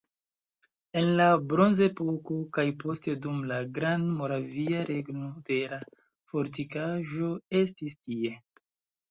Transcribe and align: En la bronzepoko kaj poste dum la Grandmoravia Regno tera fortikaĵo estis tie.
En 1.01 1.09
la 1.17 1.25
bronzepoko 1.51 2.37
kaj 2.57 2.65
poste 2.83 3.13
dum 3.25 3.43
la 3.51 3.59
Grandmoravia 3.75 4.81
Regno 4.89 5.29
tera 5.53 5.79
fortikaĵo 6.33 7.31
estis 7.63 7.97
tie. 8.03 8.35